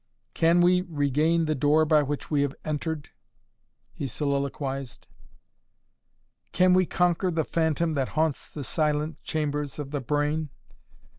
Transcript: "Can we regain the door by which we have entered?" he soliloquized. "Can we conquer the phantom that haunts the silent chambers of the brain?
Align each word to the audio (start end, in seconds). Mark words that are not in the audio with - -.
"Can 0.33 0.61
we 0.61 0.81
regain 0.81 1.45
the 1.45 1.53
door 1.53 1.85
by 1.85 2.01
which 2.01 2.31
we 2.31 2.41
have 2.41 2.55
entered?" 2.65 3.11
he 3.93 4.07
soliloquized. 4.07 5.05
"Can 6.51 6.73
we 6.73 6.87
conquer 6.87 7.29
the 7.29 7.43
phantom 7.45 7.93
that 7.93 8.09
haunts 8.17 8.49
the 8.49 8.63
silent 8.63 9.21
chambers 9.21 9.77
of 9.77 9.91
the 9.91 10.01
brain? 10.01 10.49